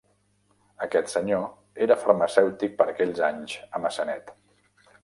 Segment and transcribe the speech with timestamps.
[0.85, 4.37] Aquest senyor era farmacèutic per aquells anys a Maçanet.